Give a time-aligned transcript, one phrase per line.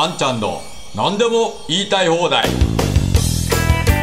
[0.00, 0.60] あんちゃんの
[0.94, 2.48] 何でも言いたい放題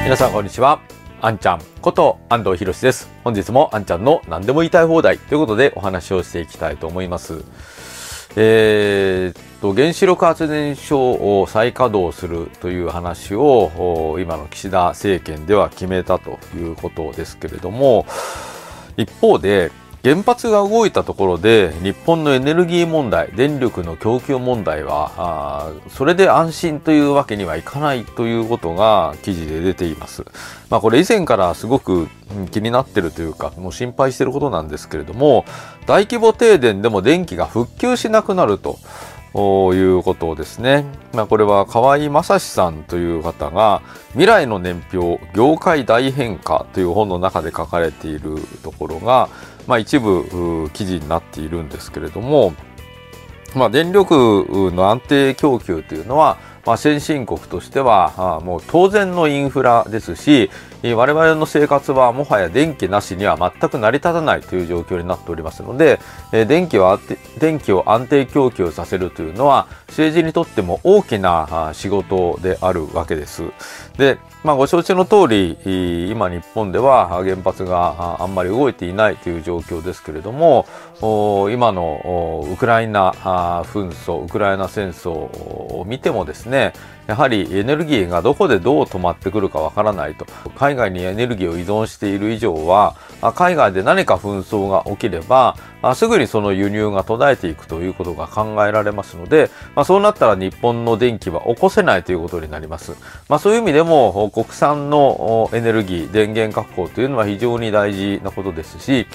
[0.03, 0.81] 皆さんこんにちは。
[1.21, 3.09] あんちゃんこと安藤博です。
[3.23, 7.45] 本日もあんちゃんの何でも言いたい放題ということでお話をしていきたいと思います。
[8.35, 18.05] えーっと、原子力発電所を再稼働するという話を今の岸田政権では決めたということですけれども、
[18.97, 19.71] 一方で
[20.05, 30.23] 原発が動いたところで日本のエネルギー問題電力の供給問題はあそれで安心というわけにはいかないということが記事で出ています。
[30.69, 32.07] まあこれ以前からすごく
[32.51, 35.43] 気になってるというかもう心配してることなんですけれども
[35.87, 38.77] 大規模停電でも電気が復旧しなくなると。
[39.35, 40.85] こういうことですね。
[41.11, 49.27] まあ、これは河合正史さんという方が未来の年表業界大変化という本の中で書かれているところが、
[49.67, 52.53] まあ、一部記事になっているんですけれども、
[53.57, 60.49] まあ、電力の安定供給というのは、まあ、先進国としてはあもう当然のインフラですし
[60.83, 65.99] 我々の生活はもはや電気なしには全く成り立たないという状況になっておりますので、
[66.31, 73.43] 電気を安定電気を安定供給させるというのは政治にとっても大きな仕事であるわけです。
[73.97, 75.57] で、まあ、ご承知の通り
[76.11, 80.67] 今日本では原発があんまり動いていないという状況ですけれども
[81.51, 86.73] 今のウクライナ紛争ウクライナ戦争を見てもですねね
[87.07, 90.25] やはりエネルギーがどこでどう止まってくるかわからないと
[90.55, 102.93] 海外にエネルギーを依存している以上はあ海外で何か紛争が起きればあすぐにその輸入が途絶えていくということが考えられますので、まあ、そうなったら日本の電気は起こせないということになります。
[103.29, 109.05] まあ、そういう意味でも国産のエネルギー電源確保というのは非常に大事なことですし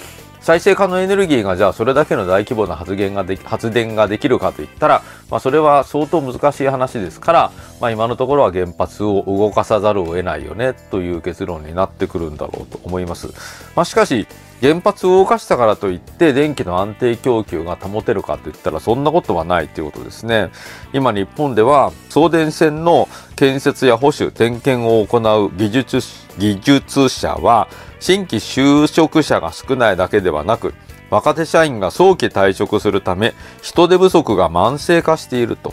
[0.40, 13.28] 再生可能エネルギーがじゃあそれだけの大規模な発電ができ発電ができるかといったら、まあ、それは相当難しい話ですから、まあ、今のところは原発を動かさざるを得ないよねという結論になってくるんだろうと思います。
[13.76, 14.26] まあ、しかし
[14.60, 20.50] 原発を動かしたからといって電気の安定供給が保てるかといったらそんなことはないということですね。
[20.92, 26.00] 今日本では送電線の建設や保守点検を行う技術
[26.38, 27.68] 技術者は
[28.00, 30.74] 新規就職者が少ないだけではなく
[31.10, 35.72] 若手社員が早期退職するため人手不足が慢性化していると。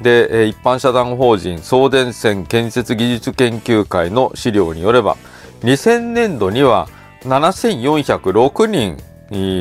[0.00, 5.18] で、一般社団法人送電線建設技術研究会の資料によれば
[5.60, 6.88] 2000年度には
[7.24, 8.96] 7406人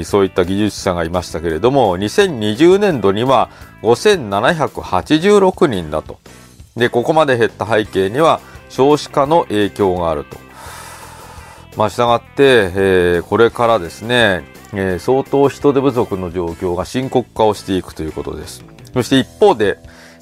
[0.03, 3.49] そういった技術者がいましたけれども2020年度には
[3.83, 6.19] 5786人だと。
[6.75, 8.39] でここまで減った背景には
[8.69, 10.37] 少子化の影響があると。
[11.77, 14.43] まあ、したがって、えーこれからですね、
[14.73, 18.63] えー相当人手不足の状況が深刻化をしていくということです。
[18.93, 19.77] そして一方で、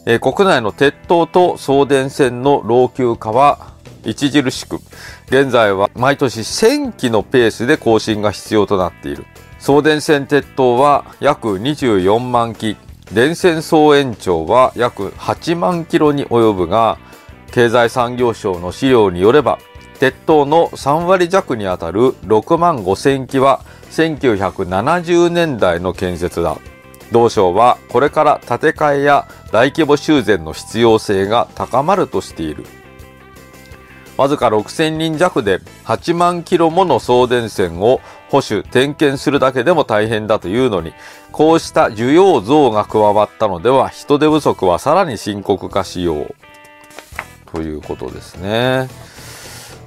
[0.06, 4.80] えー国内の鉄塔と送電線の老朽化は著しく、
[5.28, 9.26] 現在は毎年1000機のペースで更新が必要となっている。
[9.60, 12.78] 送電線鉄塔は約24万機、
[13.12, 16.98] 電線総延長は約8万キロに及ぶが、
[17.52, 19.60] 経済産業省の資料によれば、
[20.00, 26.58] 鉄塔の3割弱にあたる6万5千機は1970年代の建設だ。
[27.12, 32.66] 同省はこれから建て替えや大規模修繕の必要性が高まるとしている。
[34.18, 40.94] わずか6000人弱で8万キロもの送電線を保守、点検するだけでも大変だというのに、
[41.32, 46.36] こうした需要増が加わったのでは人手不足はさらに深刻化しよう。
[47.52, 48.90] ということですね。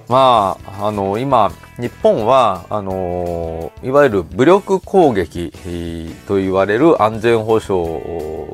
[0.09, 5.53] まあ、あの、今、日本は、あの、いわゆる武力攻撃
[6.27, 8.03] と言われる安全保障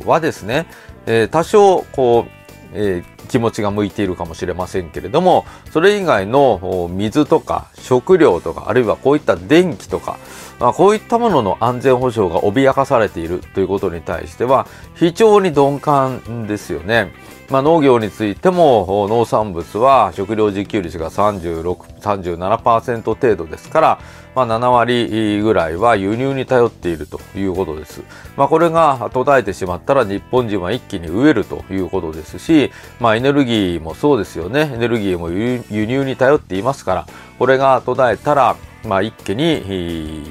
[0.05, 0.67] はですね、
[1.07, 2.36] えー多少、こう、
[2.77, 10.19] えー気持ちが向いているかもしれませんけれども、それ以外の水とか食料とか、あるいはこういった電気とか、
[10.59, 17.13] まあ、こういったものの安全保障が脅かされているということに対しては、非常に鈍感ですよね。
[17.49, 21.63] まあ、農業についても農産物は食料自給率が36、
[22.01, 24.01] 37%程度ですから、
[24.35, 28.03] まあ、7割ぐらいは輸入に頼っているということです。
[28.37, 34.71] まあ、これが途絶えてしまったら日本人は一気に飢えるということですし、まあ、エネルギーもそうですよね。
[34.75, 37.07] エネルギーも輸入に頼っていますから、
[37.39, 40.23] これが途絶えたら、まあ、一気に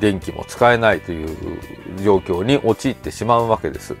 [0.00, 1.36] 電気も使えないという
[2.02, 3.94] 状況に陥ってしまうわけです。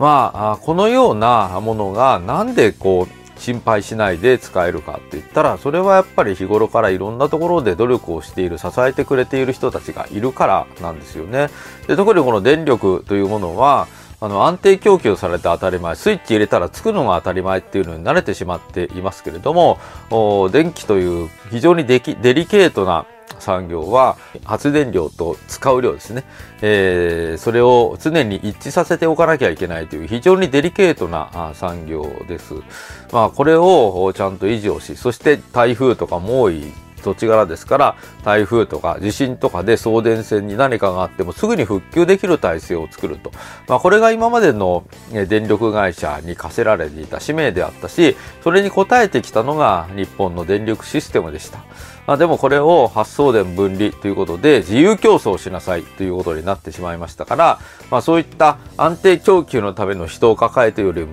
[0.00, 11.48] まあ、このようなものがなんでこう心配しないで使えるかって言ったら、それはやっぱり日頃からいろんなところで努力をしている、支えてくれている人たちがいるからなんですよね。
[11.86, 13.88] で特にこの電力というものは、
[14.22, 19.78] あの、安定供給されて当たり前、スイッチ入れたらつくのが当たり前っていうのに慣れてしまっていますけれども、
[20.52, 23.06] 電気という非常にデデリケートな
[23.38, 26.24] 産業は発電量と使う量ですね、
[26.62, 32.54] えー、それを常に一致させておかなきゃいけないという非常にデリケートな産業です。
[33.12, 43.32] まあこれをちゃんと維持をし、そして台風とかも多い土地柄ですから台風とか地震とかで送電線に何かがあってもすぐに復旧できる体制を作ると、
[43.66, 51.64] まあ、これが今までの電力会社に課せられていた使命であったしそれに応えてきたのが日本の電力システムでした。
[52.06, 57.58] まあ、でもこれを発送電分離ということで自由競争しなさいということになってしまいましたから、
[57.90, 61.06] まあ、そういった安定供給のための人を抱えてより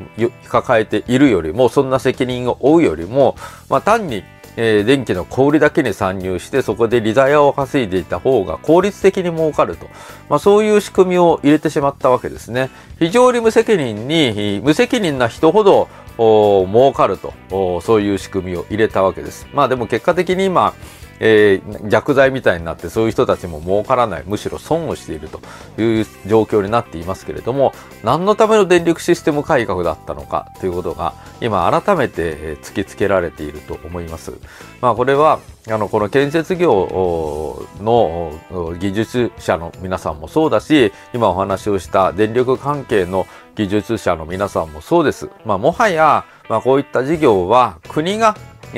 [0.48, 3.36] 抱えているよりもそんな責任を負うよりも、
[3.69, 4.24] まあ、単に
[4.60, 9.88] えー、電気の小売だけに参入してそこで利ザヤを稼いでいた方が効率的に儲かると、
[10.30, 12.72] まあ、そういう仕組みを入れてしまったわけですね。
[12.98, 15.88] 非常に無責任に無責任な人ほど
[16.18, 17.81] 儲かると。
[17.81, 19.48] そういう仕組みを入れたわけです。
[19.54, 20.74] まあでも結果的に今
[21.19, 25.42] えー、逆剤みたいになってそういう人たちも儲からないむしろ損をしていると
[25.81, 27.74] いう状況になっていますけれども
[28.04, 34.34] 何のための電力システム改革だったのかということが今改めて突きつけられていると思います。
[34.81, 38.31] まあ、これはあのこの建設業の
[38.80, 45.30] 技術者の皆さんもそうだし今お話をした電力関係の技術者の皆さんもそうです。
[45.46, 48.36] まあ、もはや、まあ、こういった事業は国が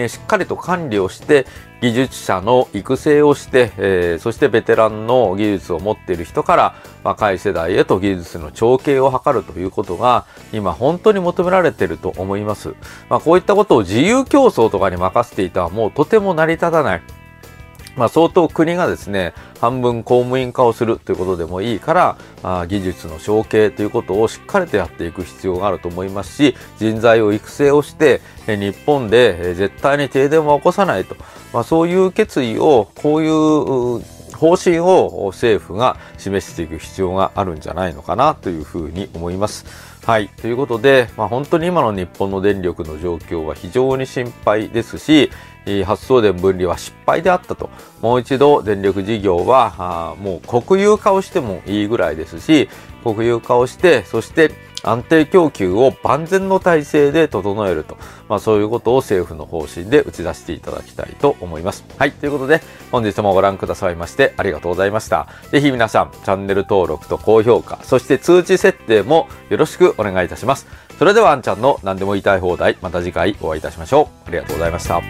[0.07, 1.45] しっかりと管理をして
[1.81, 12.75] 技術者の育成をして、えー、そしてベテランの技術を持っている人から若い世代へと技術の承継を図るということが今本当に求められていると思います。
[13.09, 17.01] まあ、こういったことを自由競争とかに任せていたらもうとても成り立たない。
[18.00, 31.18] まあ、相当国がですね、半分公務員化をするということでもいいから、あ技術の承継ということをしっかりとやっていく必要があると思いますし、人材を育成をして、日本で絶対に停電は起こさないと、
[31.51, 34.01] まあ、そういう決意を、こういう
[34.38, 39.66] 方針を政府が示していく必要があるんじゃないのかなというふうに思います。
[40.06, 40.30] はい。
[40.30, 45.30] ということで、まあ、本当に今の日本の電力の状況は非常に心配ですし、
[45.85, 47.69] 発送電分離は失敗であったと。
[48.01, 52.69] もう一度電力事業はもう国有化をしてもいいぐらいですし、
[53.00, 54.51] 国有化をして、そして
[54.84, 57.98] 安定供給を万全の体制で整えると、
[58.28, 61.84] まあ、そういうことを政府の方針で打ち出していただきたいと思います。
[61.98, 62.12] はい。
[62.12, 62.62] ということで、
[62.92, 65.28] 本日もご覧くださいましてありがとうございました。
[65.51, 70.68] ぜひ皆さん、チャンネル登録と高評価、そして通知設定もよろしくお願いいたします。
[70.98, 74.28] それでは、あんちゃんの何でも言いたい放題、また次回お会いいたしましょう。
[74.28, 75.01] ありがとうございました。